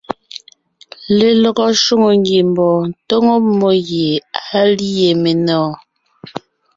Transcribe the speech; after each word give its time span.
Lelɔgɔ 1.17 1.65
shwòŋo 1.81 2.09
ngiembɔɔn 2.19 2.83
tóŋo 3.07 3.33
mmó 3.47 3.69
gie 3.87 4.11
á 4.57 4.59
lîe 4.77 5.09
menɔ̀ɔn. 5.21 5.73